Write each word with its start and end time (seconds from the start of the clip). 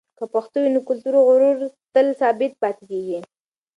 که 0.17 0.23
پښتو 0.33 0.57
وي، 0.61 0.69
نو 0.75 0.79
کلتوري 0.87 1.21
غرور 1.27 1.57
تل 1.93 2.07
ثابت 2.19 2.51
پاتېږي. 2.61 3.19